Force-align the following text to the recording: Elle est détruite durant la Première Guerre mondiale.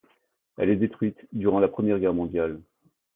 Elle 0.57 0.71
est 0.71 0.77
détruite 0.77 1.27
durant 1.31 1.59
la 1.59 1.67
Première 1.67 1.99
Guerre 1.99 2.15
mondiale. 2.15 2.59